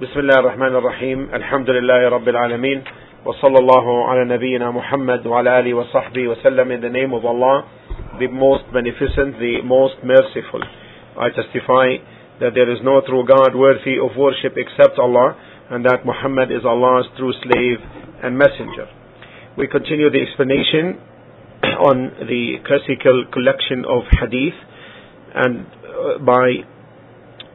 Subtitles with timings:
[0.00, 2.82] بسم الله الرحمن الرحيم الحمد لله رب العالمين
[3.24, 7.68] وصلى الله على نبينا محمد وعلى آله وصحبه وسلم in the name of Allah
[8.18, 10.62] the most beneficent the most merciful
[11.20, 12.00] I testify
[12.40, 15.36] that there is no true God worthy of worship except Allah
[15.70, 17.78] and that Muhammad is Allah's true slave
[18.24, 18.88] and messenger
[19.58, 20.96] we continue the explanation
[21.84, 24.56] on the classical collection of hadith
[25.34, 26.64] and uh, by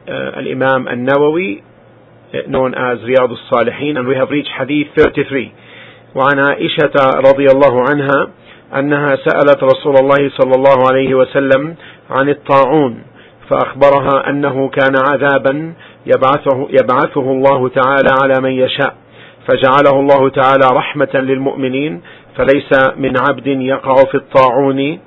[0.06, 1.66] uh, Al-Imam An-Nawawi
[2.47, 5.51] known as رياض الصالحين and we have reached hadith 33
[6.15, 8.27] وعن عائشة رضي الله عنها
[8.79, 11.75] أنها سألت رسول الله صلى الله عليه وسلم
[12.09, 13.03] عن الطاعون
[13.49, 15.73] فأخبرها أنه كان عذابا
[16.05, 18.95] يبعثه, يبعثه الله تعالى على من يشاء
[19.47, 22.01] فجعله الله تعالى رحمة للمؤمنين
[22.37, 24.99] فليس من عبد يقع في الطاعون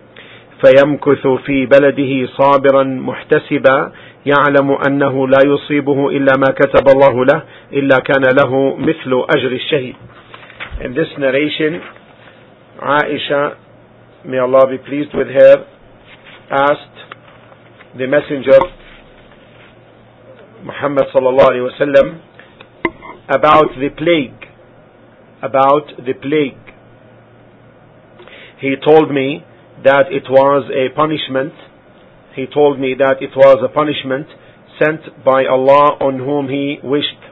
[0.64, 3.92] فيمكث في بلده صابرا محتسبا
[4.26, 7.42] يعلم أنه لا يصيبه إلا ما كتب الله له
[7.72, 9.96] إلا كان له مثل أجر الشهيد
[10.80, 11.80] In this narration,
[12.82, 13.56] Aisha,
[14.24, 15.54] may Allah be pleased with her,
[16.50, 16.98] asked
[17.96, 18.58] the messenger,
[20.64, 22.20] Muhammad sallallahu alayhi wasallam,
[23.28, 24.40] about the plague.
[25.42, 26.58] About the plague.
[28.60, 29.44] He told me
[29.84, 31.52] that it was a punishment
[32.34, 34.26] he told me that it was a punishment
[34.82, 37.22] sent by Allah on whom He wished.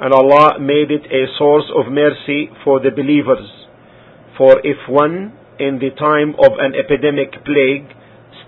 [0.00, 3.46] And Allah made it a source of mercy for the believers.
[4.36, 7.86] For if one in the time of an epidemic plague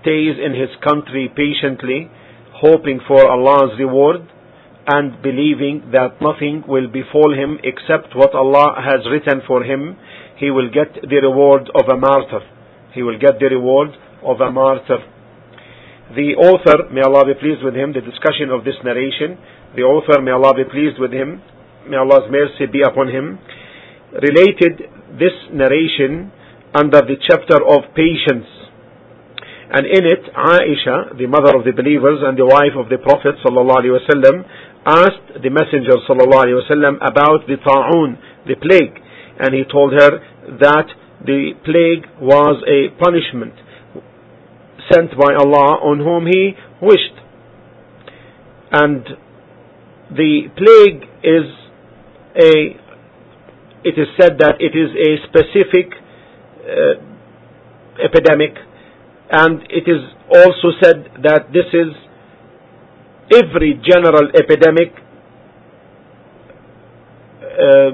[0.01, 2.09] stays in his country patiently,
[2.51, 4.27] hoping for Allah's reward,
[4.87, 9.97] and believing that nothing will befall him except what Allah has written for him,
[10.37, 12.39] he will get the reward of a martyr.
[12.93, 13.89] He will get the reward
[14.23, 14.99] of a martyr.
[16.15, 19.35] The author, may Allah be pleased with him, the discussion of this narration,
[19.75, 21.43] the author, may Allah be pleased with him,
[21.83, 23.35] may Allah's mercy be upon him,
[24.15, 24.87] related
[25.19, 26.31] this narration
[26.71, 28.47] under the chapter of patience.
[29.67, 33.35] And in it, Aisha, the mother of the believers and the wife of the Prophet
[33.43, 34.07] ﷺ,
[34.87, 38.15] asked the Messenger ﷺ about the ta'un,
[38.47, 38.95] the plague.
[39.43, 40.23] And he told her
[40.63, 40.87] that
[41.19, 43.66] the plague was a punishment
[44.97, 47.17] sent by Allah on whom He wished.
[48.71, 49.05] And
[50.09, 51.47] the plague is
[52.35, 52.51] a,
[53.83, 55.93] it is said that it is a specific
[56.65, 58.55] uh, epidemic,
[59.31, 60.01] and it is
[60.33, 61.93] also said that this is
[63.33, 64.93] every general epidemic
[67.43, 67.91] uh,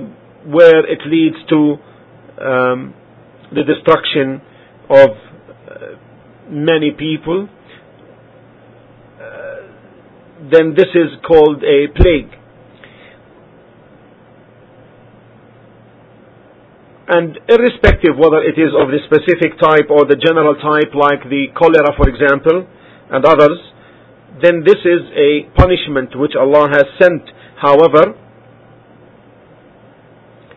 [0.50, 1.76] where it leads to
[2.44, 2.94] um,
[3.52, 4.42] the destruction
[4.90, 5.10] of
[6.50, 7.48] many people,
[9.20, 9.56] uh,
[10.52, 12.32] then this is called a plague.
[17.08, 21.48] And irrespective whether it is of the specific type or the general type, like the
[21.54, 22.66] cholera, for example,
[23.12, 23.60] and others,
[24.42, 27.22] then this is a punishment which Allah has sent.
[27.62, 28.16] However,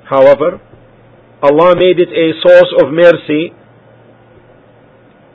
[0.09, 0.61] however,
[1.43, 3.53] Allah made it a source of mercy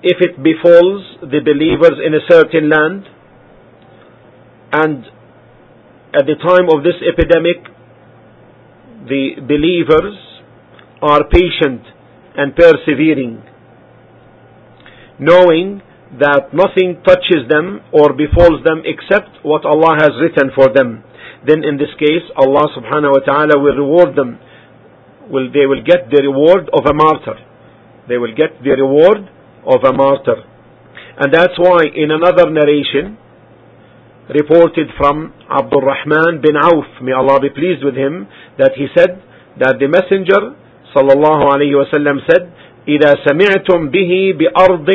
[0.03, 3.05] if it befalls the believers in a certain land.
[4.73, 5.05] And
[6.15, 7.67] at the time of this epidemic
[9.07, 10.15] the believers
[11.01, 11.81] are patient
[12.37, 13.43] and persevering
[15.21, 15.81] knowing
[16.19, 21.05] that nothing touches them or befalls them except what Allah has written for them.
[21.47, 24.37] Then in this case Allah subhanahu wa ta'ala will reward them.
[25.29, 27.37] Will they will get the reward of a martyr.
[28.09, 29.29] They will get the reward
[29.65, 30.43] of a martyr.
[31.19, 33.17] And that's why in another narration
[34.29, 38.27] reported from Abdul Rahman bin Auf, may Allah be pleased with him,
[38.57, 39.21] that he said
[39.59, 40.55] that the messenger
[40.95, 42.51] sallallahu alayhi wasallam said,
[42.87, 44.89] إذا سمعتم به بأرض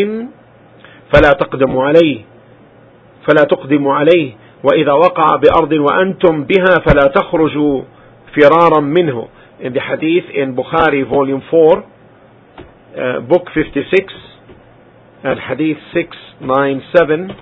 [1.15, 2.19] فلا تقدموا عليه
[3.29, 4.33] فلا تقدموا عليه
[4.65, 7.83] وإذا وقع بأرض وأنتم بها فلا تخرجوا
[8.35, 9.29] فرارا منه
[9.61, 14.36] in the hadith in Bukhari volume 4 uh, book 56
[15.27, 17.35] and Hadith 697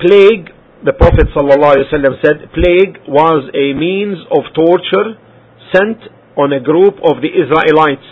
[0.00, 0.48] plague
[0.84, 5.20] the Prophet ﷺ said plague was a means of torture
[5.74, 8.08] sent on a group of the Israelites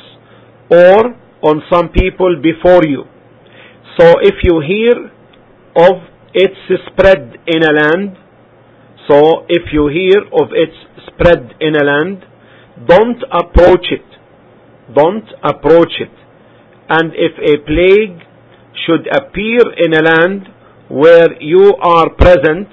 [0.68, 1.16] or
[1.48, 3.04] on some people before you.
[3.98, 5.10] So if you hear
[5.76, 5.96] of
[6.34, 6.60] its
[6.92, 8.16] spread in a land
[9.08, 10.76] so if you hear of its
[11.08, 12.24] spread in a land
[12.86, 14.12] don't approach it
[14.94, 16.12] don't approach it.
[16.88, 18.20] And if a plague
[18.86, 20.48] should appear in a land
[20.88, 22.68] where you are present,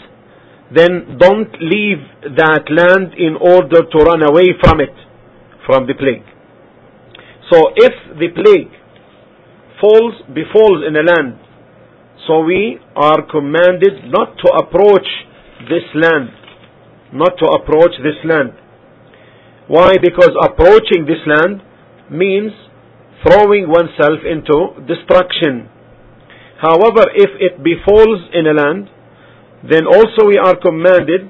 [0.76, 2.04] then don't leave
[2.38, 4.94] that land in order to run away from it,
[5.66, 6.26] from the plague.
[7.52, 8.72] So if the plague
[9.82, 11.40] falls, befalls in a land,
[12.28, 15.08] so we are commanded not to approach
[15.70, 16.30] this land,
[17.14, 18.54] not to approach this land.
[19.68, 19.94] Why?
[20.02, 21.62] Because approaching this land
[22.12, 22.52] means
[23.24, 25.70] throwing oneself into destruction.
[26.62, 28.90] However, if it befalls in a land,
[29.70, 31.30] then also we are commanded,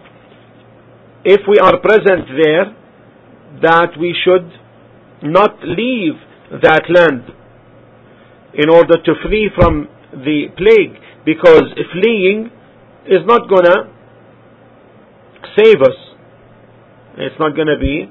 [1.26, 2.76] if we are present there,
[3.62, 4.50] that we should
[5.24, 6.14] not leave
[6.62, 7.24] that land
[8.54, 12.50] in order to flee from the plague, because fleeing
[13.06, 13.92] is not gonna
[15.58, 15.98] save us.
[17.18, 18.10] It's not gonna be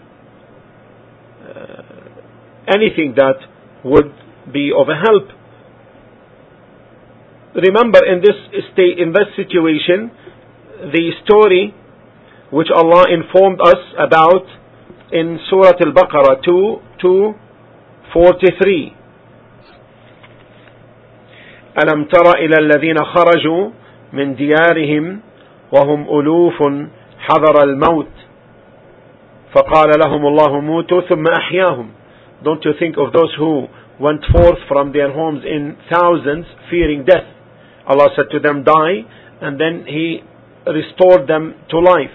[2.67, 3.37] anything that
[3.83, 4.11] would
[4.51, 5.29] be of a help
[7.55, 8.35] remember in this
[8.73, 10.09] state, in this situation,
[10.91, 11.73] the story
[12.51, 14.45] which Allah informed us about
[15.11, 17.33] in Surah Al-Baqarah 2 to
[18.13, 18.93] 43.
[21.73, 23.69] ألم تر إلى الذين خرجوا
[24.13, 25.21] من ديارهم
[25.71, 26.61] وهم ألوف
[27.19, 28.13] حذر الموت
[29.55, 31.89] فقال لهم الله موتوا ثم أحياهم
[32.44, 33.66] don't you think of those who
[34.00, 37.38] went forth from their homes in thousands fearing death
[37.88, 38.94] Allah said to them, Die,
[39.40, 40.20] and then He
[40.68, 42.12] restored them to life.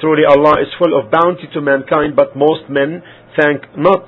[0.00, 3.02] Truly Allah is full of bounty to mankind, but most men
[3.38, 4.06] thank not.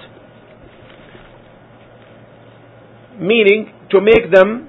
[3.19, 4.69] Meaning, to make them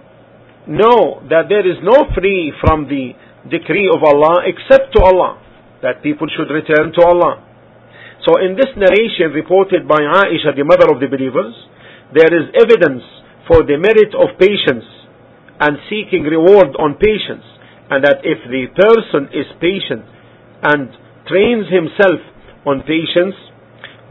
[0.67, 3.13] know that there is no free from the
[3.47, 5.37] decree of Allah except to Allah,
[5.83, 7.45] that people should return to Allah.
[8.29, 11.55] So in this narration reported by Aisha, the mother of the believers,
[12.13, 13.01] there is evidence
[13.49, 14.85] for the merit of patience
[15.59, 17.41] and seeking reward on patience.
[17.89, 20.05] And that if the person is patient
[20.61, 20.93] and
[21.25, 22.21] trains himself
[22.69, 23.33] on patience,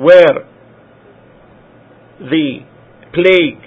[0.03, 0.51] where
[2.19, 2.67] the
[3.15, 3.63] plague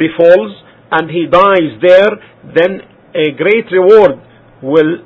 [0.00, 0.56] befalls
[0.92, 2.16] and he dies there,
[2.56, 2.80] then
[3.12, 4.16] a great reward
[4.62, 5.04] will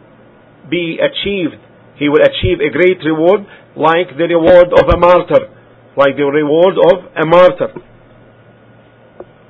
[0.71, 1.64] be achieved.
[1.99, 3.47] He will achieve a great reward
[3.77, 5.51] like the reward of a martyr.
[5.97, 7.71] Like the reward of a martyr.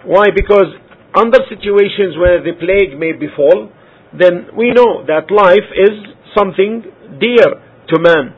[0.05, 0.29] Why?
[0.35, 0.69] Because
[1.17, 3.73] under situations where the plague may befall,
[4.13, 5.97] then we know that life is
[6.37, 6.85] something
[7.19, 7.49] dear
[7.89, 8.37] to man.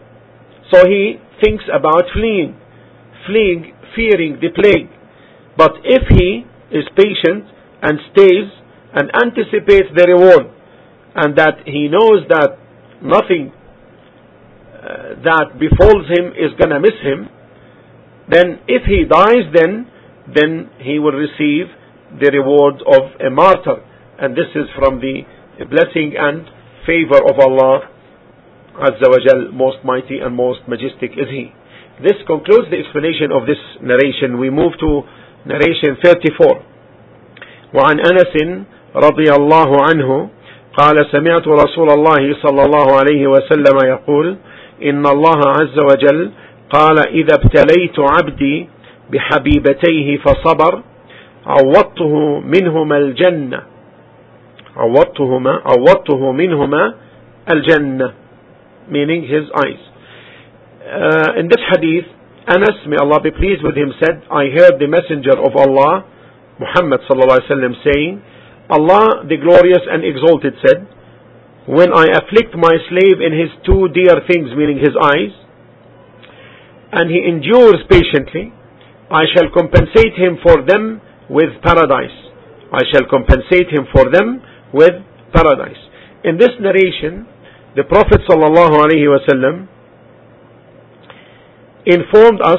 [0.73, 2.57] So he thinks about fleeing,
[3.27, 4.91] fleeing, fearing the plague.
[5.57, 7.51] But if he is patient
[7.83, 8.49] and stays
[8.95, 10.53] and anticipates the reward,
[11.17, 12.59] and that he knows that
[13.03, 13.53] nothing
[15.24, 17.30] that befalls him is going to miss him,
[18.30, 19.88] then if he dies, then
[20.28, 21.68] then he will receive
[22.20, 23.82] the reward of a martyr.
[24.20, 25.26] And this is from the
[25.66, 26.46] blessing and
[26.86, 27.90] favor of Allah
[28.78, 31.52] Azza wa Jal, most mighty and most majestic is He.
[32.02, 34.40] This concludes the explanation of this narration.
[34.40, 35.04] We move to
[35.46, 36.66] narration 34.
[37.74, 38.36] وعن أنس
[38.96, 40.30] رضي الله عنه
[40.78, 44.38] قال سمعت رسول الله صلى الله عليه وسلم يقول
[44.83, 46.31] إن الله عز وجل
[46.71, 48.69] قال إذا ابتليت عبدي
[49.11, 50.83] بحبيبتيه فصبر
[51.47, 53.63] عوضته منهما الجنة
[54.77, 56.95] عوضتهما عوضته منهما
[57.51, 58.13] الجنة
[58.89, 59.83] meaning his eyes
[60.87, 62.07] uh, in this hadith
[62.47, 66.05] Anas may Allah be pleased with him said I heard the messenger of Allah
[66.61, 68.23] Muhammad sallallahu alaihi wasallam saying
[68.71, 70.87] Allah the glorious and exalted said
[71.67, 75.35] when I afflict my slave in his two dear things meaning his eyes
[76.93, 78.53] and he endures patiently
[79.11, 82.15] I shall compensate him for them with paradise.
[82.73, 84.43] I shall compensate him for them
[84.73, 84.95] with
[85.33, 85.79] paradise.
[86.25, 87.27] In this narration,
[87.77, 89.69] the Prophet ﷺ
[91.87, 92.59] informed us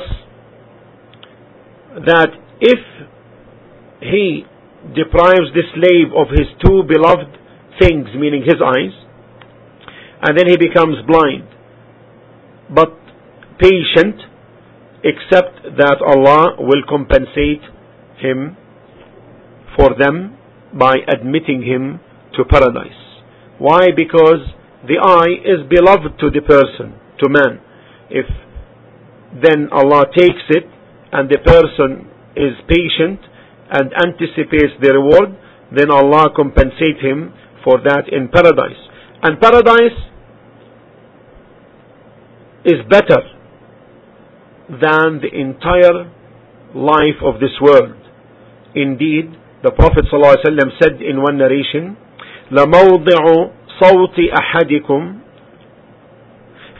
[2.06, 2.30] that
[2.62, 2.80] if
[4.00, 4.46] he
[4.96, 7.28] deprives the slave of his two beloved
[7.80, 8.94] things, meaning his eyes,
[10.22, 11.48] and then he becomes blind,
[12.74, 12.98] but
[13.60, 14.22] patient,
[15.04, 17.62] except that Allah will compensate
[18.18, 18.58] him
[19.78, 20.38] for them
[20.74, 22.00] by admitting him
[22.36, 22.98] to paradise.
[23.60, 23.90] Why?
[23.96, 24.42] Because
[24.88, 27.62] the eye is beloved to the person, to man.
[28.10, 28.26] If
[29.44, 30.66] then Allah takes it
[31.12, 33.20] and the person is patient
[33.70, 35.38] and anticipates the reward,
[35.76, 37.34] then Allah compensates him
[37.65, 38.81] for that in paradise.
[39.23, 39.99] And paradise
[42.65, 43.23] is better
[44.69, 46.11] than the entire
[46.75, 47.97] life of this world.
[48.75, 49.31] Indeed,
[49.63, 51.97] the Prophet ﷺ said in one narration,
[52.53, 53.49] لموضع
[53.81, 55.19] صوت أحدكم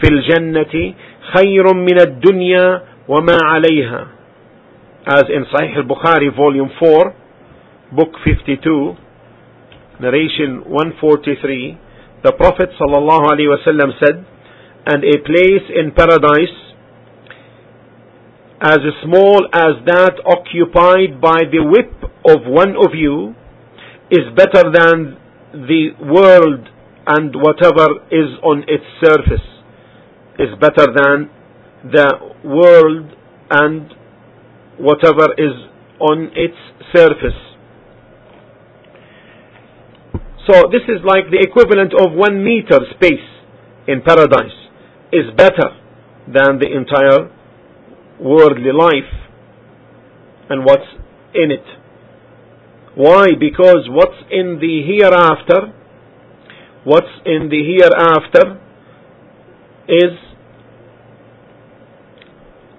[0.01, 0.95] في الجنة
[1.37, 4.07] خير من الدنيا وما عليها
[5.07, 7.15] as in Sahih al-Bukhari volume 4
[7.93, 8.97] book 52
[10.00, 11.78] narration 143
[12.24, 14.26] the Prophet wasallam said
[14.86, 16.58] and a place in paradise
[18.62, 21.94] as small as that occupied by the whip
[22.26, 23.36] of one of you
[24.10, 25.18] is better than
[25.54, 26.68] the world
[27.08, 29.46] and whatever is on its surface
[30.40, 31.30] is better than
[31.92, 32.10] the
[32.44, 33.12] world
[33.50, 33.92] and
[34.78, 35.56] whatever is
[36.00, 36.58] on its
[36.96, 37.47] surface.
[40.48, 43.28] So this is like the equivalent of one meter space
[43.86, 44.56] in paradise
[45.12, 45.76] is better
[46.28, 47.30] than the entire
[48.20, 49.12] worldly life
[50.50, 50.88] and what's
[51.36, 51.66] in it.
[52.96, 53.28] Why?
[53.38, 55.74] Because what's in the hereafter,
[56.86, 58.62] what's in the hereafter
[59.90, 60.16] is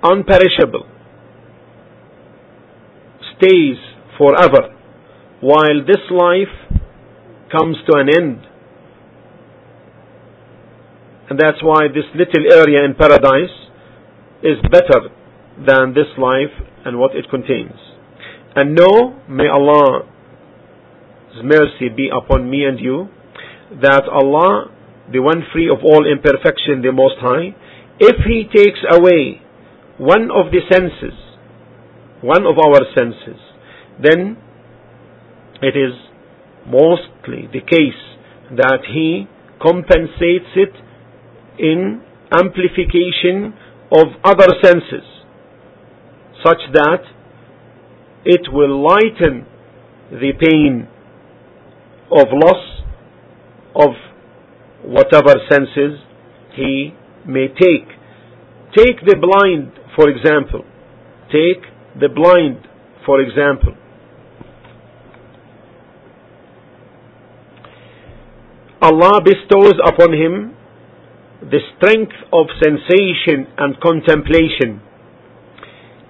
[0.03, 0.87] unperishable,
[3.37, 3.77] stays
[4.17, 4.75] forever,
[5.41, 6.68] while this life
[7.51, 8.47] comes to an end.
[11.31, 13.53] And that's why this little area in paradise
[14.43, 15.11] is better
[15.67, 17.77] than this life and what it contains.
[18.57, 20.07] And know, may Allah's
[21.45, 23.09] mercy be upon me and you,
[23.83, 24.71] that Allah,
[25.13, 27.55] the one free of all imperfection, the Most High,
[28.01, 29.43] if He takes away
[29.99, 31.19] one of the senses,
[32.23, 33.41] one of our senses,
[34.03, 34.39] then
[35.61, 35.93] it is
[36.71, 38.03] mostly the case
[38.57, 39.27] that He
[39.61, 40.75] compensates it
[41.59, 43.55] in amplification
[43.91, 45.05] of other senses
[46.45, 47.03] such that
[48.25, 49.47] it will lighten
[50.11, 50.89] the pain
[52.11, 52.83] of loss
[53.75, 53.91] of
[54.85, 56.01] whatever senses
[56.55, 56.95] he
[57.27, 57.89] may take.
[58.77, 60.65] Take the blind, for example.
[61.33, 61.65] Take
[62.01, 62.67] the blind,
[63.05, 63.75] for example.
[68.89, 70.55] Allah bestows upon him
[71.43, 74.81] the strength of sensation and contemplation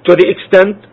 [0.07, 0.87] to the extent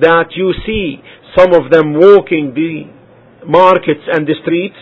[0.00, 0.96] that you see
[1.36, 4.80] some of them walking the markets and the streets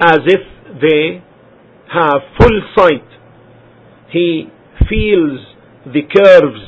[0.00, 0.40] as if
[0.82, 1.22] they
[1.92, 3.06] have full sight.
[4.10, 4.48] He
[4.88, 5.40] feels
[5.86, 6.60] the curves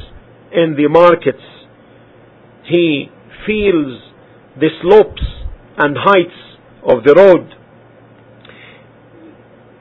[0.52, 1.42] in the markets.
[2.70, 3.06] He
[3.46, 4.00] feels
[4.58, 5.22] the slopes
[5.78, 6.45] and heights
[6.86, 7.50] of the road.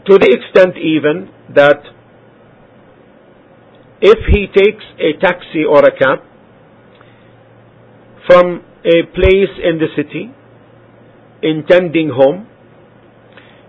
[0.07, 1.81] To the extent even that
[4.01, 6.19] if he takes a taxi or a cab
[8.27, 10.31] from a place in the city
[11.41, 12.47] intending home,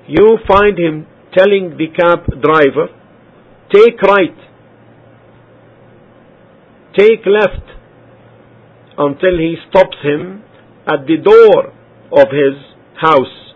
[0.08, 2.88] you find him telling the cab driver,
[3.72, 4.36] take right,
[6.96, 7.66] take left,
[8.98, 10.42] until he stops him
[10.86, 11.72] at the door
[12.12, 13.54] of his house,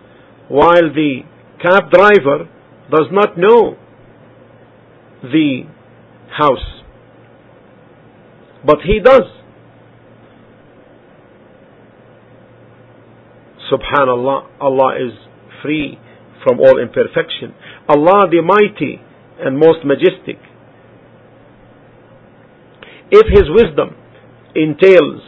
[0.48, 1.20] while the
[1.62, 2.48] cab driver
[2.90, 3.76] does not know
[5.22, 5.62] the
[6.36, 6.82] house.
[8.64, 9.22] But he does.
[13.70, 15.12] Subhanallah, Allah is
[15.62, 15.98] free
[16.44, 17.54] from all imperfection.
[17.88, 19.00] Allah the mighty
[19.38, 20.38] and most majestic.
[23.10, 23.96] If His wisdom
[24.54, 25.22] entails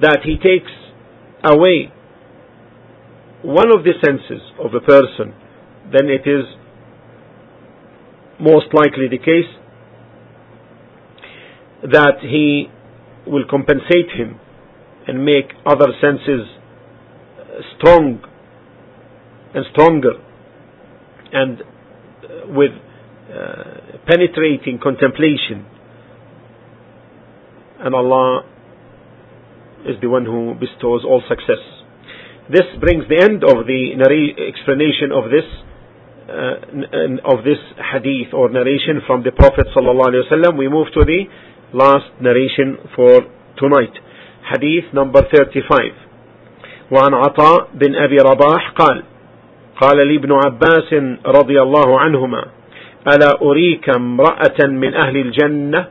[0.00, 0.72] that He takes
[1.44, 1.92] away
[3.42, 5.34] one of the senses of a person,
[5.92, 6.44] then it is
[8.40, 9.50] most likely the case
[11.82, 12.66] that he
[13.26, 14.40] will compensate him
[15.06, 16.46] and make other senses
[17.76, 18.20] strong
[19.54, 20.12] and stronger
[21.32, 21.62] and
[22.56, 22.72] with
[23.30, 25.66] uh, penetrating contemplation.
[27.80, 28.42] And Allah
[29.86, 31.77] is the one who bestows all success
[32.50, 33.80] this brings the end of the
[34.48, 35.44] explanation of this
[36.28, 37.60] uh, of this
[37.92, 41.24] hadith or narration from the Prophet ﷺ, we move to the
[41.72, 43.24] last narration for
[43.56, 43.92] tonight.
[44.52, 46.08] Hadith number 35.
[46.90, 49.02] وعن عطاء بن أبي رباح قال
[49.80, 50.94] قال لي ابن عباس
[51.26, 52.44] رضي الله عنهما
[53.14, 55.86] ألا أريك امرأة من أهل الجنة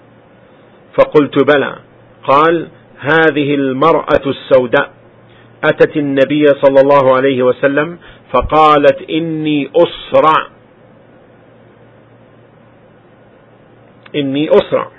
[0.97, 1.75] فقلت بلى
[2.23, 2.67] قال
[2.99, 4.96] هذه المرأة السوداء
[5.63, 7.97] أتت النبي صلى الله عليه وسلم
[8.33, 10.47] فقالت إني أسرع.
[14.15, 14.91] إني أسرع.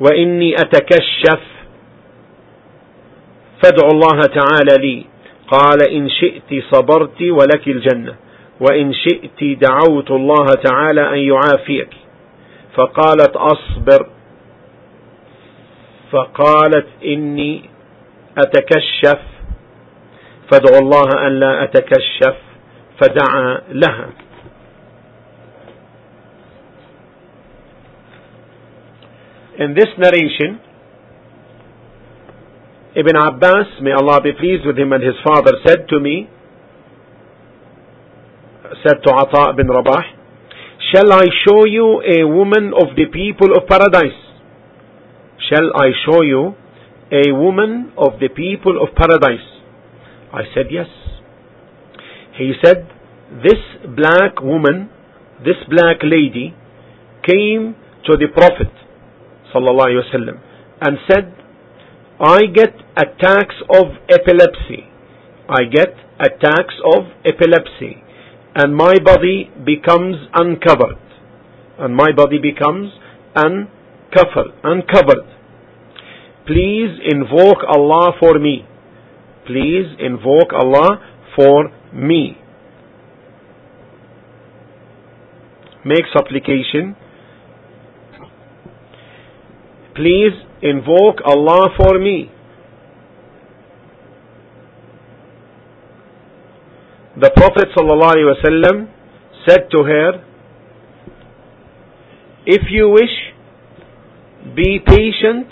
[0.00, 1.40] وإني أتكشف.
[3.62, 5.04] فادعوا الله تعالى لي.
[5.48, 8.14] قال إن شئت صبرت ولك الجنة.
[8.60, 11.90] وإن شئت دعوت الله تعالى أن يعافيك.
[12.76, 14.08] فقالت أصبر.
[16.12, 17.77] فقالت إني
[18.38, 19.20] أتكشف
[20.50, 22.36] فادعوا الله أن لا أتكشف
[23.00, 24.08] فدعا لها
[29.60, 30.60] In this narration,
[32.94, 36.30] Ibn Abbas, may Allah be pleased with him and his father, said to me,
[38.86, 40.02] said to Ata bin Rabah,
[40.94, 44.18] Shall I show you a woman of the people of paradise?
[45.50, 46.54] Shall I show you
[47.11, 49.47] a woman of the people of paradise?
[50.33, 50.87] I said yes.
[52.37, 52.89] He said,
[53.43, 53.61] This
[53.95, 54.89] black woman,
[55.45, 56.55] this black lady,
[57.27, 58.71] came to the Prophet
[59.55, 60.39] وسلم,
[60.81, 61.33] and said,
[62.19, 64.87] I get attacks of epilepsy.
[65.49, 68.03] I get attacks of epilepsy.
[68.55, 71.01] And my body becomes uncovered.
[71.79, 72.91] And my body becomes
[73.35, 74.53] uncovered.
[74.63, 75.25] uncovered.
[76.48, 78.64] Please invoke Allah for me.
[79.46, 80.98] Please invoke Allah
[81.36, 82.38] for me.
[85.84, 86.96] Make supplication.
[89.94, 92.30] Please invoke Allah for me.
[97.20, 98.88] The Prophet ﷺ
[99.46, 100.24] said to her,
[102.46, 105.48] If you wish, be patient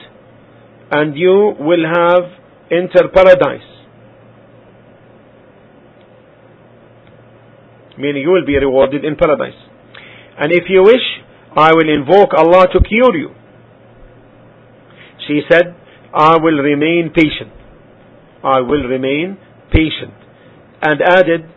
[0.91, 2.25] and you will have
[2.71, 3.67] enter paradise.
[7.99, 9.59] Meaning you will be rewarded in paradise.
[10.39, 11.03] And if you wish,
[11.57, 13.31] I will invoke Allah to cure you.
[15.27, 15.75] She said,
[16.15, 17.53] I will remain patient.
[18.45, 19.39] I will remain
[19.73, 20.15] patient.
[20.83, 21.51] And added,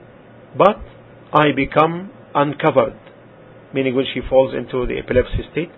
[0.58, 0.80] but
[1.34, 2.98] I become uncovered.
[3.74, 5.70] Meaning when she falls into the epilepsy state,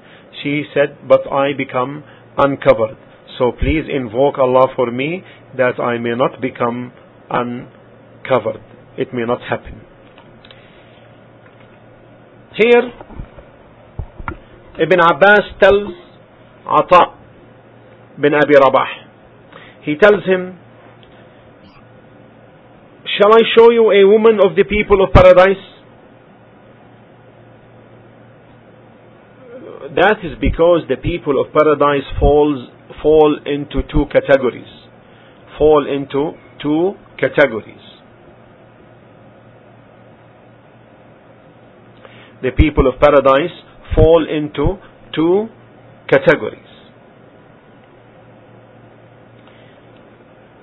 [0.42, 2.04] she said, but I become
[2.38, 2.98] uncovered.
[3.42, 5.24] So please invoke Allah for me
[5.58, 6.94] that I may not become
[7.28, 8.62] uncovered.
[9.00, 9.82] It may not happen.
[12.56, 12.86] Here,
[14.86, 15.90] Ibn Abbas tells
[16.68, 17.18] Ata
[18.22, 18.86] bin Abi Rabah.
[19.86, 20.60] He tells him,
[23.18, 25.66] Shall I show you a woman of the people of paradise?
[29.96, 32.70] That is because the people of paradise falls,
[33.02, 34.68] fall into two categories.
[35.58, 37.80] Fall into two categories.
[42.42, 43.52] The people of paradise
[43.96, 44.78] fall into
[45.14, 45.48] two
[46.10, 46.66] categories.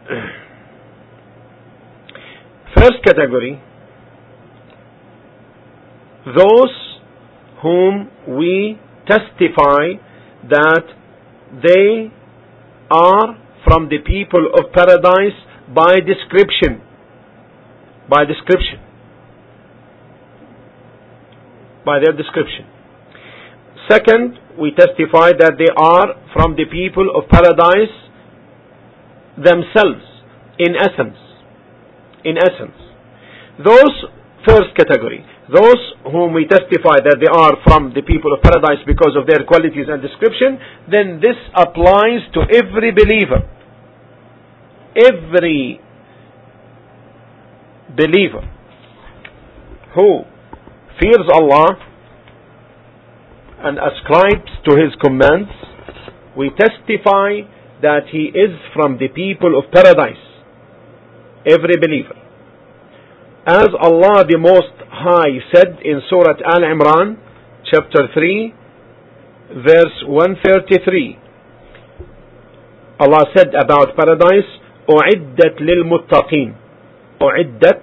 [2.77, 3.63] First category,
[6.27, 6.99] those
[7.63, 9.93] whom we testify
[10.49, 10.85] that
[11.63, 12.11] they
[12.91, 15.37] are from the people of paradise
[15.75, 16.81] by description.
[18.09, 18.81] By description.
[21.85, 22.67] By their description.
[23.91, 27.95] Second, we testify that they are from the people of paradise
[29.37, 30.05] themselves,
[30.59, 31.17] in essence
[32.25, 32.79] in essence.
[33.65, 33.95] Those
[34.47, 35.81] first category, those
[36.13, 39.89] whom we testify that they are from the people of paradise because of their qualities
[39.89, 43.49] and description, then this applies to every believer.
[44.93, 45.81] Every
[47.97, 48.45] believer
[49.95, 50.23] who
[51.01, 51.81] fears Allah
[53.65, 55.51] and ascribes to His commands,
[56.37, 57.49] we testify
[57.83, 60.23] that he is from the people of paradise
[61.47, 62.28] every believer.
[63.48, 67.18] As Allah the Most High said in Surah Al Imran,
[67.72, 68.54] chapter 3,
[69.68, 71.20] verse 133,
[73.00, 74.48] Allah said about paradise,
[74.84, 76.54] أعدت للمتقين
[77.22, 77.82] أعدت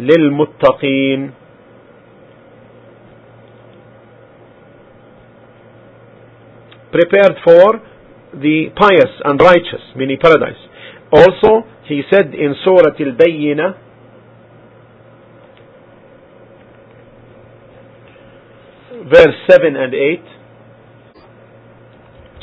[0.00, 1.32] للمتقين
[6.92, 7.80] prepared for
[8.36, 10.60] the pious and righteous, meaning paradise.
[11.10, 13.76] Also, he said in Surah Al-Bayyinah,
[19.13, 20.21] verse 7 and 8,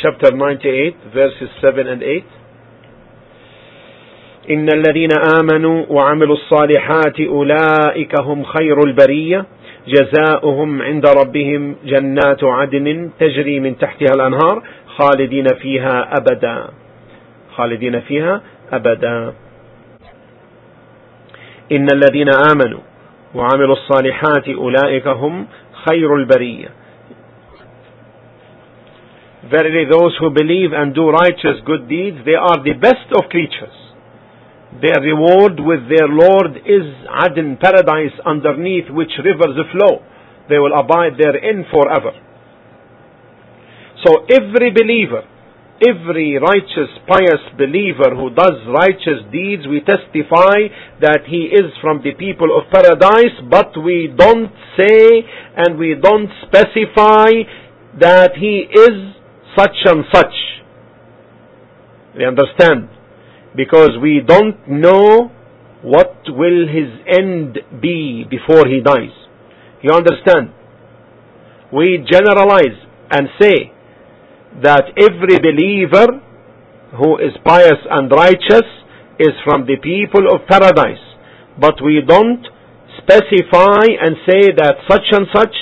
[0.02, 2.24] chapter 98, verses 7 and 8,
[4.50, 5.08] إن الذين
[5.40, 9.46] آمنوا وعملوا الصالحات أولئك هم خير البرية.
[9.88, 16.68] جزاؤهم عند ربهم جنات عدن تجري من تحتها الأنهار خالدين فيها أبدا.
[17.56, 19.32] خالدين فيها أبدا.
[21.72, 22.80] إن الذين آمنوا
[23.34, 25.46] وعملوا الصالحات أولئك هم
[25.87, 26.69] خير البرية
[29.49, 33.73] Verily those who believe and do righteous good deeds, they are the best of creatures.
[34.81, 40.03] Their reward with their Lord is Aden paradise underneath which rivers flow.
[40.49, 42.11] They will abide therein forever.
[44.05, 45.23] So every believer,
[45.82, 52.12] every righteous, pious believer who does righteous deeds, we testify that he is from the
[52.12, 55.24] people of paradise, but we don't say
[55.56, 57.30] and we don't specify
[57.98, 59.14] that he is
[59.56, 60.34] such and such.
[62.16, 62.88] We understand?
[63.56, 65.30] Because we don't know
[65.82, 69.14] what will his end be before he dies.
[69.82, 70.54] You understand?
[71.72, 72.78] We generalize
[73.10, 73.73] and say
[74.62, 76.20] that every believer
[76.98, 78.68] who is pious and righteous
[79.18, 81.02] is from the people of paradise.
[81.58, 82.46] But we don't
[82.98, 85.54] specify and say that such and such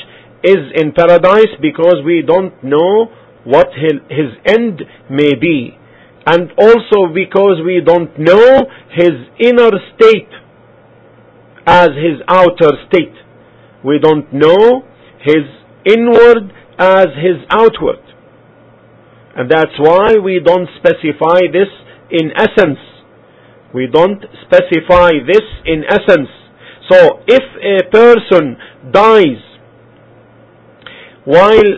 [0.45, 3.09] is in paradise because we don't know
[3.45, 5.77] what his end may be.
[6.27, 8.63] And also because we don't know
[8.95, 10.31] his inner state
[11.67, 13.15] as his outer state.
[13.85, 14.83] We don't know
[15.25, 15.45] his
[15.85, 18.02] inward as his outward.
[19.37, 21.69] And that's why we don't specify this
[22.11, 22.79] in essence.
[23.75, 26.29] We don't specify this in essence.
[26.91, 28.57] So if a person
[28.93, 29.41] dies
[31.25, 31.73] while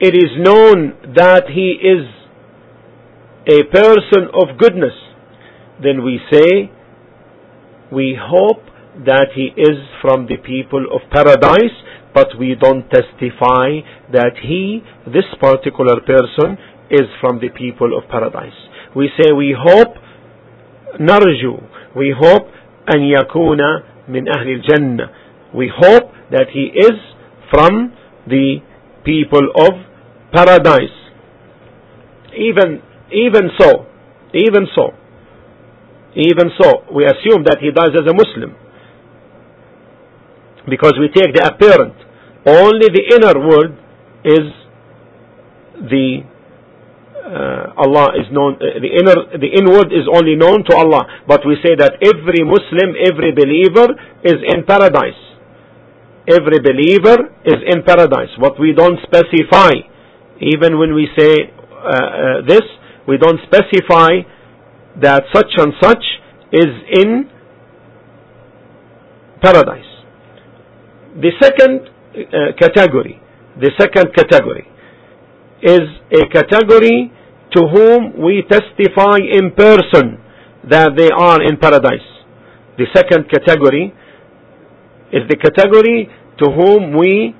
[0.00, 2.06] it is known that he is
[3.46, 4.92] a person of goodness,
[5.82, 6.70] then we say,
[7.90, 8.64] we hope
[9.06, 11.72] that he is from the people of paradise,
[12.13, 16.57] but we don't testify that he, this particular person,
[16.89, 18.55] is from the people of paradise.
[18.95, 19.95] We say we hope,
[20.99, 22.49] narju, we hope
[22.93, 23.57] أن يكون
[24.07, 25.09] من أهل الجنة.
[25.53, 26.93] We hope that he is
[27.51, 27.93] from
[28.27, 28.57] the
[29.03, 29.73] people of
[30.31, 30.93] paradise.
[32.37, 33.85] Even, even so,
[34.33, 34.91] even so,
[36.15, 38.55] even so, we assume that he dies as a Muslim.
[40.68, 41.94] Because we take the apparent.
[42.46, 43.72] Only the inner word
[44.24, 44.46] is
[45.88, 46.24] the
[47.20, 51.06] uh, Allah is known, uh, the inner, the inward is only known to Allah.
[51.28, 53.94] But we say that every Muslim, every believer
[54.24, 55.20] is in paradise.
[56.26, 58.34] Every believer is in paradise.
[58.38, 59.90] What we don't specify
[60.40, 62.62] even when we say uh, uh, this,
[63.06, 64.24] we don't specify
[65.00, 66.02] that such and such
[66.52, 67.30] is in
[69.42, 69.89] paradise.
[71.18, 73.20] The second uh, category,
[73.58, 74.66] the second category
[75.62, 77.12] is a category
[77.52, 80.18] to whom we testify in person
[80.70, 82.06] that they are in paradise.
[82.78, 83.92] The second category
[85.12, 87.34] is the category to whom we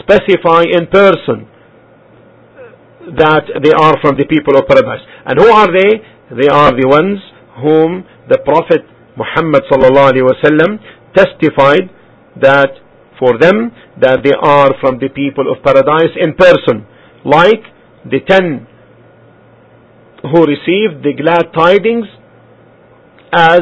[0.00, 1.46] specify in person
[3.20, 5.04] that they are from the people of paradise.
[5.26, 6.00] And who are they?
[6.40, 7.20] They are the ones
[7.60, 8.82] whom the Prophet
[9.16, 10.80] Muhammad sallallahu
[11.14, 11.90] testified
[12.40, 12.70] that
[13.18, 16.86] for them that they are from the people of paradise in person,
[17.24, 17.62] like
[18.10, 18.66] the ten
[20.22, 22.06] who received the glad tidings
[23.32, 23.60] as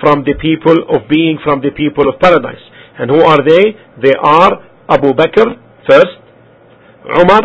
[0.00, 2.62] from the people of being from the people of paradise.
[2.98, 3.76] And who are they?
[4.02, 4.52] They are
[4.88, 5.46] Abu Bakr
[5.88, 6.18] first,
[7.16, 7.42] Umar,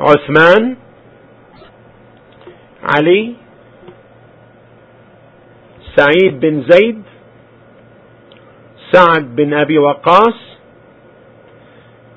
[0.00, 0.76] Uthman,
[2.96, 3.36] Ali,
[5.96, 7.04] Sa'id bin Zayd,
[8.92, 10.34] سعد بن أبي وقاص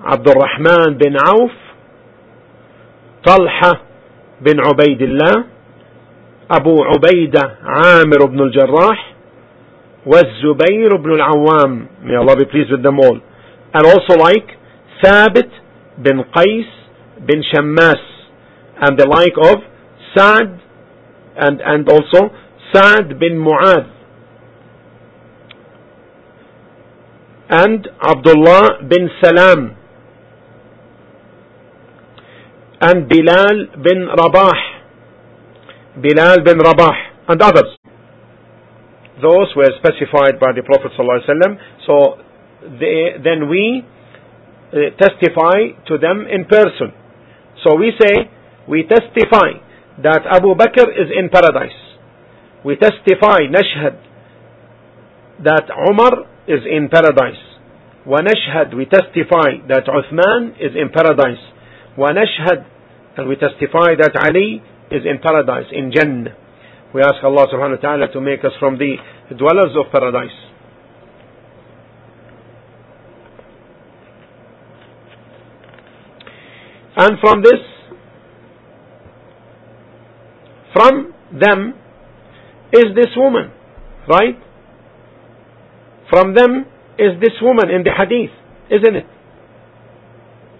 [0.03, 1.51] عبد الرحمن بن عوف
[3.25, 3.81] طلحة
[4.41, 5.43] بن عبيد الله
[6.51, 9.13] أبو عبيدة عامر بن الجراح
[10.05, 13.17] والزبير بن العوام may Allah be pleased with them all
[13.73, 14.57] and also like
[15.03, 15.49] ثابت
[15.97, 16.67] بن قيس
[17.27, 18.01] bin Shammas
[18.81, 19.59] and the like of
[20.15, 20.59] Sa'd
[21.37, 22.29] and, and also
[22.73, 23.87] Sa'd bin Mu'adh
[27.49, 29.75] and Abdullah bin Salam
[32.81, 34.59] and Bilal bin Rabah.
[36.01, 36.95] Bilal bin Rabah
[37.29, 37.77] and others.
[39.21, 42.17] Those were specified by the Prophet ﷺ so
[42.79, 46.91] they, then we uh, testify to them in person.
[47.63, 48.29] So we say,
[48.67, 49.59] we testify
[50.01, 51.77] that Abu Bakr is in paradise.
[52.65, 53.99] We testify, nashhad,
[55.43, 57.42] that Umar is in paradise.
[58.06, 61.42] ونشهد, we testify that Uthman is in paradise.
[61.98, 62.64] ونشهد,
[63.16, 66.34] and we testify that Ali is in paradise, in Jannah.
[66.94, 68.96] We ask Allah subhanahu wa ta'ala to make us from the
[69.36, 70.32] dwellers of paradise.
[76.96, 77.60] And from this,
[80.72, 81.74] from them
[82.72, 83.52] is this woman,
[84.08, 84.36] right?
[86.13, 86.65] From them
[86.99, 88.29] is this woman in the hadith,
[88.69, 89.07] isn't it?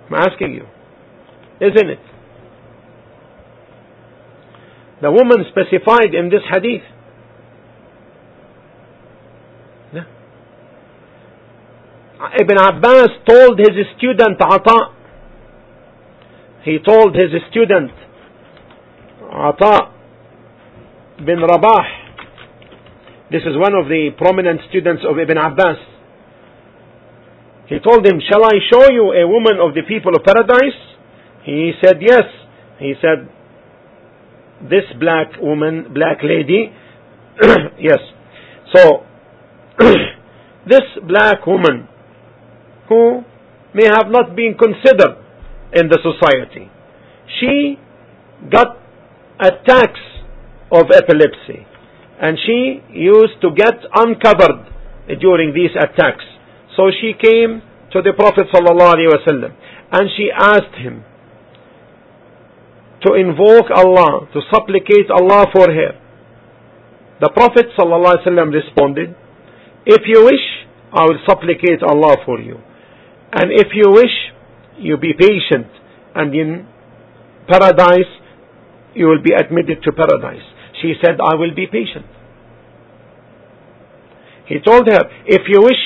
[0.10, 0.66] I'm asking you,
[1.62, 2.00] isn't it?
[5.04, 6.82] The woman specified in this hadith.
[12.42, 14.92] Ibn Abbas told his student Ata,
[16.64, 17.92] he told his student
[19.32, 19.92] Ata
[21.24, 22.03] bin Rabah,
[23.32, 25.80] this is one of the prominent students of Ibn Abbas.
[27.68, 30.78] He told him, Shall I show you a woman of the people of paradise?
[31.44, 32.28] He said, Yes.
[32.80, 33.30] He said,
[34.70, 36.72] this black woman, black lady,
[37.80, 38.00] yes.
[38.74, 39.04] So,
[40.68, 41.88] this black woman
[42.90, 43.22] who
[43.74, 45.18] may have not been considered
[45.74, 46.70] in the society,
[47.40, 47.78] she
[48.52, 48.78] got
[49.40, 50.00] attacks
[50.72, 51.66] of epilepsy
[52.22, 54.68] and she used to get uncovered
[55.20, 56.24] during these attacks.
[56.78, 59.54] So she came to the Prophet ﷺ
[59.92, 61.04] and she asked him,
[63.06, 65.92] to invoke Allah, to supplicate Allah for her.
[67.20, 69.16] The Prophet ﷺ responded,
[69.86, 70.46] If you wish,
[70.94, 72.58] I will supplicate Allah for you.
[73.34, 74.14] And if you wish,
[74.78, 75.68] you be patient,
[76.16, 76.68] and in
[77.48, 78.12] paradise,
[78.96, 80.46] you will be admitted to paradise.
[80.84, 82.06] She said, I will be patient.
[84.46, 85.80] He told her, If you wish,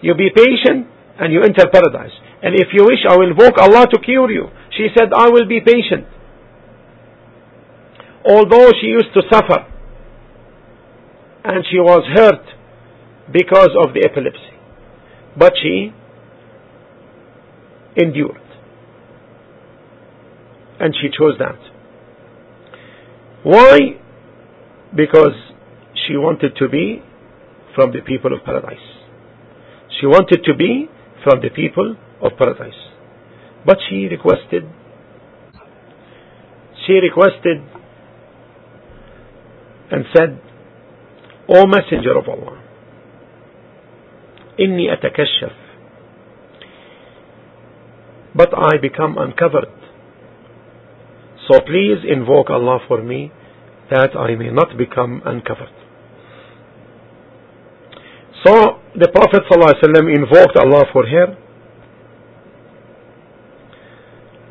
[0.00, 0.88] you be patient,
[1.20, 2.16] and you enter paradise.
[2.42, 4.48] And if you wish, I will invoke Allah to cure you.
[4.72, 6.08] She said, I will be patient
[8.28, 9.66] although she used to suffer
[11.44, 12.44] and she was hurt
[13.32, 14.52] because of the epilepsy.
[15.36, 15.92] But she
[17.96, 18.42] endured.
[20.80, 21.58] And she chose that.
[23.44, 24.00] Why?
[24.95, 25.35] Because
[26.05, 27.01] she wanted to be
[27.75, 28.85] from the people of paradise.
[29.99, 30.89] She wanted to be
[31.23, 32.81] from the people of paradise.
[33.65, 34.63] But she requested,
[36.85, 37.63] she requested
[39.91, 40.41] and said,
[41.47, 42.59] O Messenger of Allah,
[44.59, 45.63] إني أتكشف
[48.35, 49.69] but I become uncovered.
[51.47, 53.31] So please invoke Allah for me
[53.90, 55.72] that I may not become uncovered.
[58.44, 61.36] So the Prophet ﷺ invoked Allah for her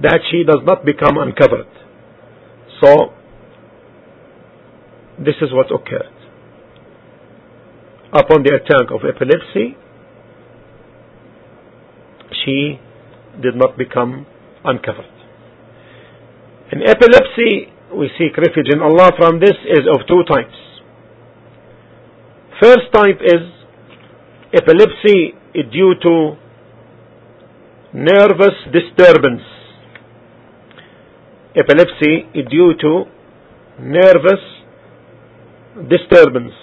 [0.02, 1.67] that she does not become uncovered.
[2.82, 3.13] So
[5.17, 6.13] this is what occurred.
[8.13, 9.76] Upon the attack of epilepsy,
[12.45, 12.80] she
[13.41, 14.26] did not become
[14.63, 15.06] uncovered.
[16.71, 20.56] In epilepsy, we seek refuge in Allah from this is of two types.
[22.62, 23.43] First type is
[24.54, 25.34] epilepsy
[25.71, 26.36] due to
[27.93, 29.41] nervous disturbance.
[31.56, 33.06] Epilepsy due to
[33.80, 34.43] nervous
[35.89, 36.54] disturbance.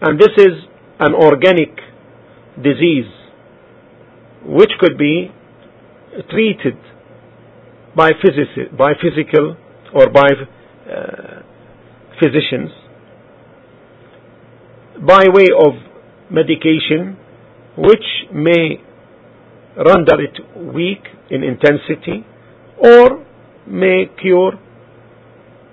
[0.00, 0.64] And this is
[0.98, 1.76] an organic
[2.62, 3.10] disease
[4.44, 5.30] which could be
[6.30, 6.76] treated
[7.94, 9.56] by, physici- by physical
[9.98, 11.42] or by uh,
[12.20, 12.70] physicians
[15.12, 15.74] by way of
[16.30, 17.16] medication
[17.76, 18.80] which may
[19.76, 20.36] render it
[20.74, 22.24] weak in intensity
[22.78, 23.24] or
[23.66, 24.54] may cure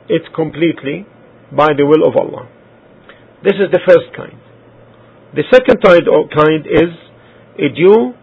[0.10, 1.06] it completely
[1.56, 2.50] by the will of Allah.
[3.44, 4.40] This is the first kind.
[5.36, 6.92] The second kind is
[7.76, 8.14] due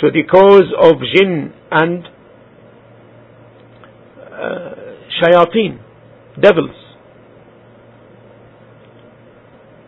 [0.00, 2.04] to the cause of jinn and
[4.20, 4.74] uh,
[5.22, 5.78] shayateen,
[6.40, 6.76] devils.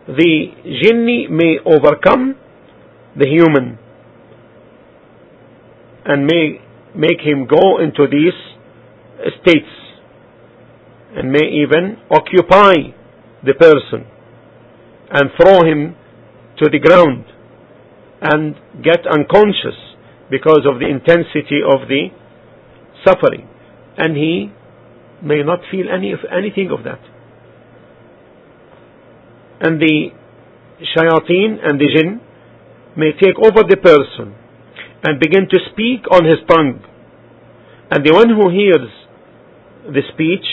[0.07, 2.35] The jinni may overcome
[3.17, 3.79] the human
[6.05, 6.61] and may
[6.95, 8.37] make him go into these
[9.41, 9.73] states
[11.15, 12.73] and may even occupy
[13.43, 14.05] the person
[15.09, 15.95] and throw him
[16.59, 17.25] to the ground
[18.21, 19.79] and get unconscious
[20.29, 22.09] because of the intensity of the
[23.05, 23.47] suffering
[23.97, 24.51] and he
[25.25, 27.01] may not feel any of anything of that
[29.61, 30.09] and the
[30.95, 32.21] shayateen and the jinn
[32.95, 34.35] may take over the person
[35.03, 36.79] and begin to speak on his tongue
[37.91, 38.91] and the one who hears
[39.85, 40.45] the speech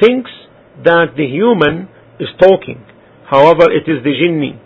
[0.00, 0.30] thinks
[0.84, 1.88] that the human
[2.20, 2.84] is talking.
[3.26, 4.58] However, it is the jinni.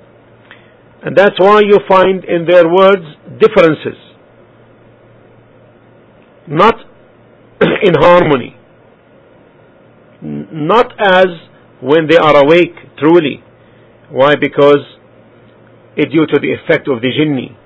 [1.05, 3.07] And that's why you find in their words
[3.41, 3.99] differences.
[6.49, 6.75] Not
[7.61, 8.57] in harmony.
[10.69, 11.27] Not as
[11.81, 13.43] when they are awake, truly.
[14.11, 14.35] Why?
[14.41, 14.85] Because
[15.97, 17.57] it's due to the effect of the jinni.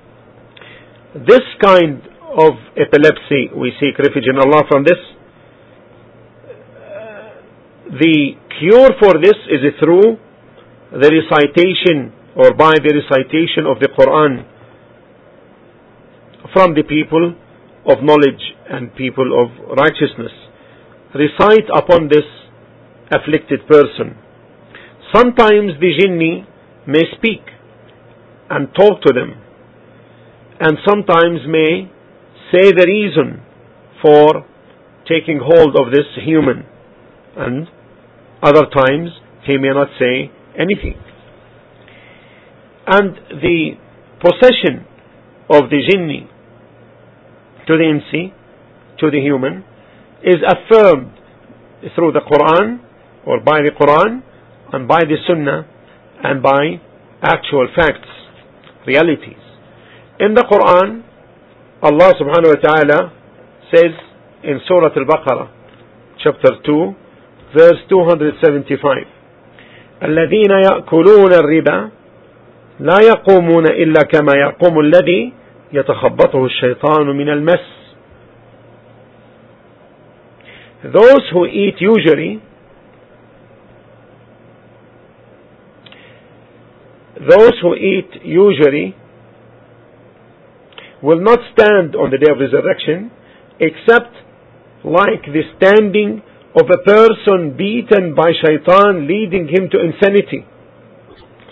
[1.27, 2.01] This kind
[2.37, 4.99] of epilepsy, we seek refuge in Allah from this.
[7.87, 10.17] The cure for this is through
[10.91, 14.45] the recitation or by the recitation of the Quran
[16.53, 17.35] from the people
[17.85, 20.31] of knowledge and people of righteousness.
[21.15, 22.27] Recite upon this
[23.11, 24.17] afflicted person.
[25.13, 26.45] Sometimes the jinni
[26.87, 27.41] may speak
[28.49, 29.41] and talk to them
[30.59, 31.89] and sometimes may
[32.51, 33.41] say the reason
[34.01, 34.45] for
[35.07, 36.65] taking hold of this human
[37.37, 37.67] and
[38.41, 39.09] other times
[39.45, 40.95] he may not say anything
[42.87, 43.71] and the
[44.19, 44.85] possession
[45.49, 46.27] of the jinni
[47.67, 48.33] to the insi
[48.99, 49.63] to the human
[50.23, 51.11] is affirmed
[51.95, 52.79] through the Quran
[53.27, 54.23] or by the Quran
[54.73, 55.59] and by the Sunnah
[56.23, 56.79] and by
[57.21, 58.07] actual facts
[58.87, 59.47] realities
[60.19, 61.03] in the Quran,
[61.85, 62.99] Allah subhanahu wa ta'ala
[63.69, 63.93] says
[64.43, 65.47] in Surah Al-Baqarah,
[66.23, 66.95] chapter 2,
[67.53, 69.05] verse 275,
[70.03, 71.89] الذين يأكلون الربا
[72.79, 75.33] لا يقومون إلا كما يقوم الذي
[75.73, 77.77] يتخبطه الشيطان من المس
[80.83, 82.41] Those who eat usury
[87.19, 88.95] those who eat usury
[91.01, 93.11] will not stand on the day of resurrection
[93.59, 94.13] except
[94.83, 96.21] like the standing
[96.55, 100.45] of a person beaten by shaitan leading him to insanity.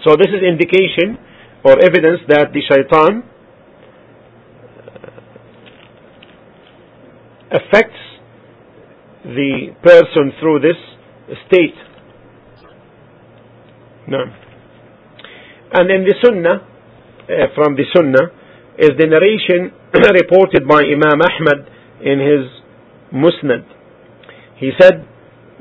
[0.03, 1.17] So this is indication
[1.63, 3.23] or evidence that the shaitan
[7.51, 8.01] affects
[9.23, 10.77] the person through this
[11.47, 11.75] state.
[14.07, 14.44] No.
[15.73, 16.61] And in the sunnah,
[17.25, 18.31] uh, from the sunnah,
[18.77, 19.71] is the narration
[20.21, 21.69] reported by Imam Ahmad
[22.03, 22.43] in his
[23.15, 23.63] Musnad.
[24.59, 25.07] He said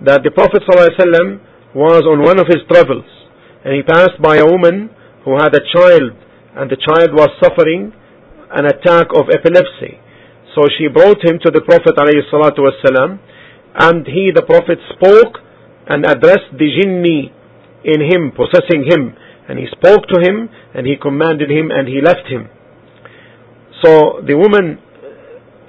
[0.03, 3.07] that the Prophet ﷺ was on one of his travels
[3.65, 4.91] and he passed by a woman
[5.25, 6.13] who had a child
[6.59, 7.93] and the child was suffering
[8.51, 9.99] an attack of epilepsy.
[10.55, 13.19] So she brought him to the Prophet ﷺ
[13.75, 15.43] and he, the Prophet, spoke
[15.87, 17.31] and addressed the jinni
[17.83, 19.15] in him, possessing him.
[19.49, 22.49] And he spoke to him and he commanded him and he left him.
[23.83, 24.79] So the woman,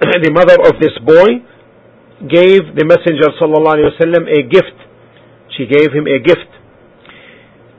[0.00, 1.44] the mother of this boy,
[2.24, 4.76] gave the Messenger sallallahu a gift.
[5.56, 6.48] She gave him a gift.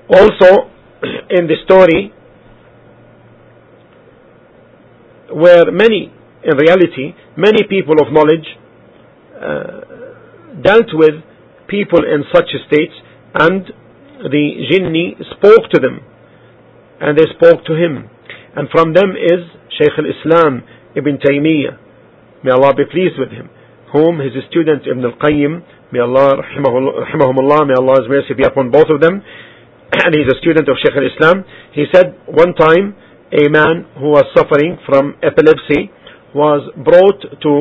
[0.10, 0.70] Also,
[1.32, 2.14] in the story,
[5.34, 8.48] where many, in reality, many people of knowledge
[9.36, 11.22] uh, dealt with
[11.68, 12.94] people in such states,
[13.40, 13.66] and
[14.24, 16.02] the jinni spoke to them,
[17.02, 18.10] and they spoke to him.
[18.56, 19.46] And from them is
[19.78, 20.64] Shaykh al-Islam
[20.96, 21.78] Ibn Taymiyyah.
[22.44, 23.50] May Allah be pleased with him.
[23.94, 29.00] Whom his student Ibn al-Qayyim, may Allah rahimahumullah, may Allah's mercy be upon both of
[29.02, 29.22] them.
[30.04, 31.46] And he's a student of Shaykh al-Islam.
[31.74, 32.96] He said one time
[33.32, 35.92] a man who was suffering from epilepsy
[36.34, 37.52] was brought to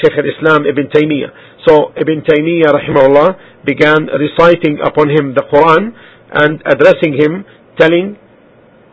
[0.00, 1.30] Shaykh al-Islam Ibn Taymiyyah.
[1.67, 5.91] So Ibn Taymiyyah rahimahullah began reciting upon him the Quran
[6.31, 7.45] and addressing him,
[7.77, 8.17] telling,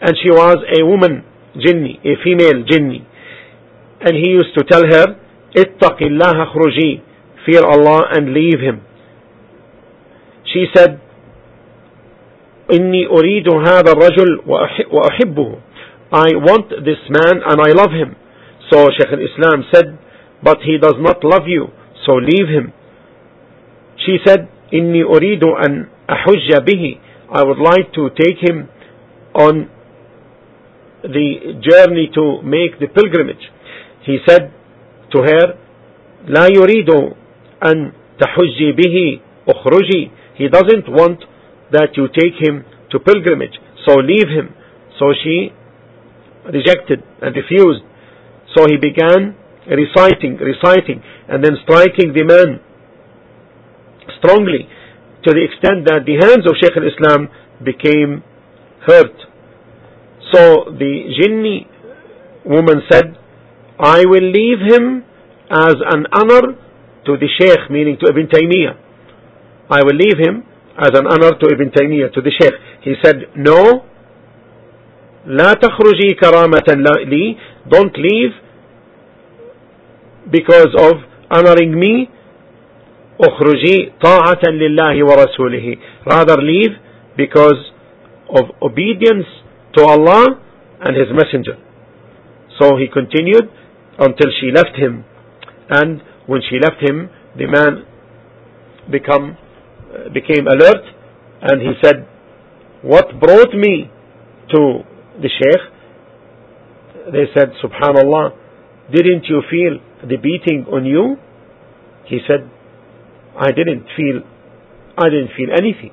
[0.00, 1.24] and she was a woman
[1.56, 3.06] jinni, a female jinni.
[4.00, 5.16] And he used to tell her,
[5.56, 7.00] اتق الله خرجي,
[7.46, 8.82] fear Allah and leave him.
[10.52, 11.00] She said,
[12.70, 14.42] إني أريد هذا الرجل
[14.90, 15.60] وأحبه.
[16.12, 18.16] I want this man and I love him.
[18.70, 19.98] So Shaykh al-Islam said,
[20.42, 21.68] but he does not love you,
[22.04, 22.72] so leave him.
[24.04, 26.98] She said, إني أريد أن أحج به.
[27.30, 28.68] I would like to take him
[29.34, 29.68] on
[31.02, 33.50] the journey to make the pilgrimage.
[34.02, 34.52] He said
[35.12, 35.58] to her,
[36.28, 36.90] لا يريد
[37.62, 40.10] أن تحجي به أخرجي.
[40.38, 41.24] He doesn't want
[41.72, 44.54] that you take him to pilgrimage, so leave him.
[44.98, 45.52] So she
[46.52, 47.82] rejected and refused.
[48.54, 49.34] So he began
[49.66, 52.60] reciting, reciting, and then striking the man
[54.18, 54.68] strongly
[55.24, 57.28] to the extent that the hands of Shaykh al-Islam
[57.64, 58.22] became
[58.86, 59.26] hurt
[60.32, 61.66] so the jinni
[62.44, 63.16] woman said,
[63.78, 65.04] I will leave him
[65.50, 66.54] as an honor
[67.06, 68.74] to the Sheikh, meaning to Ibn Taymiyyah.
[69.70, 70.42] I will leave him
[70.78, 72.54] as an honor to Ibn Taymiyyah, to the Sheikh.
[72.82, 73.86] He said, no,
[75.26, 76.68] لا تخرجي كرامة
[77.06, 77.36] لي,
[77.68, 78.32] don't leave
[80.30, 80.94] because of
[81.30, 82.08] honoring me,
[83.20, 85.76] اخرجي طاعة لله ورسوله.
[86.06, 86.72] Rather leave
[87.16, 87.72] because
[88.30, 89.26] of obedience
[89.76, 90.40] to Allah
[90.80, 91.56] and His Messenger.
[92.58, 93.48] So he continued
[93.98, 95.04] until she left him.
[95.68, 97.84] And when she left him, the man
[98.90, 99.36] become,
[99.92, 100.82] uh, became alert
[101.42, 102.06] and he said,
[102.82, 103.90] What brought me
[104.54, 104.60] to
[105.20, 105.62] the Sheikh?
[107.12, 108.32] They said, Subhanallah,
[108.94, 111.17] didn't you feel the beating on you?
[112.05, 112.49] He said,
[113.37, 114.21] I didn't feel,
[114.97, 115.91] I didn't feel anything.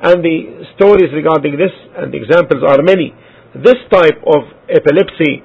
[0.00, 3.12] And the stories regarding this and the examples are many.
[3.54, 5.42] This type of epilepsy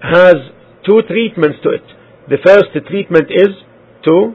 [0.00, 0.36] has
[0.86, 1.84] two treatments to it.
[2.28, 3.48] The first treatment is
[4.04, 4.34] to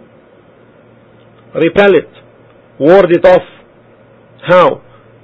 [1.55, 2.09] repel it,
[2.79, 3.47] ward it off.
[4.47, 4.81] How?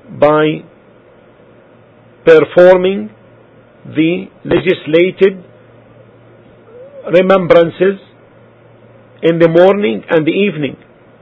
[0.09, 0.63] By
[2.25, 3.09] performing
[3.85, 5.44] the legislated
[7.11, 7.99] remembrances
[9.21, 10.77] in the morning and the evening.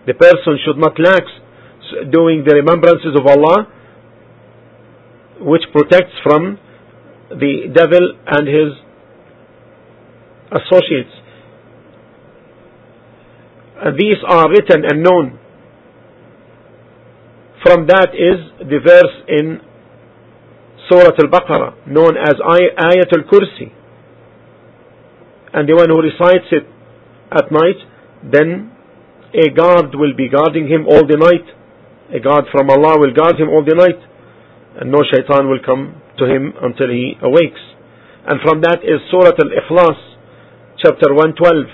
[0.05, 1.25] The person should not lax
[2.11, 3.67] doing the remembrances of Allah
[5.39, 6.57] which protects from
[7.29, 8.71] the devil and his
[10.51, 11.15] associates.
[13.83, 15.39] And these are written and known.
[17.63, 19.59] From that is the verse in
[20.89, 23.71] Surah Al-Baqarah known as Ayat Al-Kursi.
[25.53, 26.65] And the one who recites it
[27.31, 27.79] at night,
[28.25, 28.73] then
[29.33, 31.45] a guard will be guarding him all the night.
[32.13, 34.01] A guard from Allah will guard him all the night.
[34.81, 37.61] And no shaitan will come to him until he awakes.
[38.25, 39.99] And from that is Surah Al-Ikhlas,
[40.81, 41.69] chapter 112,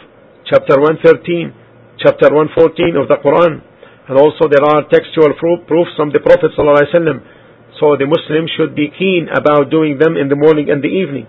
[0.49, 1.53] chapter 113,
[1.99, 3.63] chapter 114 of the Quran.
[4.09, 7.79] And also there are textual proofs from the Prophet ﷺ.
[7.79, 11.27] So the Muslim should be keen about doing them in the morning and the evening.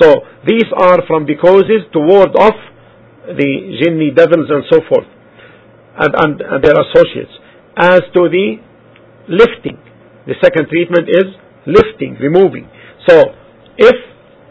[0.00, 2.58] So these are from the causes to ward off
[3.26, 5.06] the jinni devils and so forth
[5.96, 7.32] and, and, and their associates.
[7.76, 8.58] As to the
[9.28, 9.78] lifting,
[10.26, 11.24] the second treatment is
[11.66, 12.68] lifting, removing.
[13.06, 13.22] So
[13.78, 13.94] if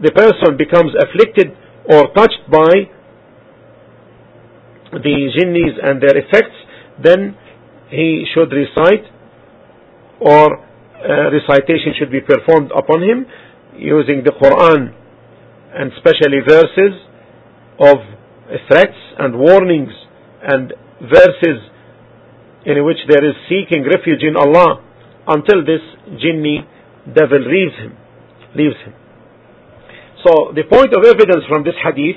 [0.01, 1.55] the person becomes afflicted
[1.89, 2.89] or touched by
[4.91, 6.55] the jinnis and their effects,
[7.03, 7.35] then
[7.89, 9.05] he should recite
[10.19, 13.25] or uh, recitation should be performed upon him
[13.77, 14.93] using the Quran
[15.73, 16.93] and especially verses
[17.79, 17.97] of
[18.69, 19.93] threats and warnings
[20.41, 21.59] and verses
[22.65, 24.81] in which there is seeking refuge in Allah
[25.27, 25.81] until this
[26.21, 26.65] jinni
[27.07, 27.97] devil leaves him
[28.55, 28.93] leaves him.
[30.23, 32.15] So the point of evidence from this hadith,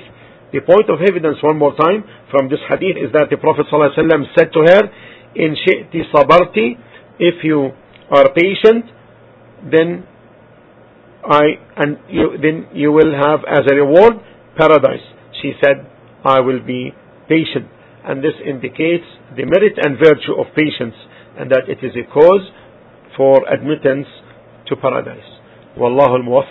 [0.53, 4.23] the point of evidence one more time from this hadith is that the Prophet ﷺ
[4.37, 4.81] said to her,
[5.35, 6.79] In shi'ti sabarti,
[7.19, 7.71] if you
[8.09, 8.85] are patient,
[9.67, 10.07] then
[11.27, 14.13] I and you, then you will have as a reward
[14.57, 15.03] paradise.
[15.41, 15.85] She said,
[16.23, 16.91] I will be
[17.27, 17.67] patient.
[18.03, 19.03] And this indicates
[19.35, 20.95] the merit and virtue of patience
[21.37, 22.47] and that it is a cause
[23.15, 24.07] for admittance
[24.67, 25.27] to paradise.
[25.77, 26.43] Wallahu al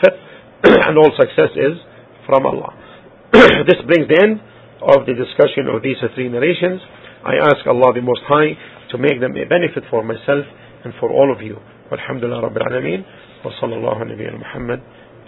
[0.87, 1.81] and all success is
[2.27, 2.71] from Allah.
[3.67, 4.41] this brings the end
[4.83, 6.81] of the discussion of these three narrations.
[7.25, 8.55] I ask Allah the Most High
[8.93, 10.47] to make them a benefit for myself
[10.85, 11.59] and for all of you.
[11.91, 13.03] Alhamdulillah Rabbil Alameen.
[13.47, 14.81] وصلى الله على نبينا محمد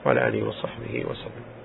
[0.06, 1.57] وعلى آله وصحبه وسلم.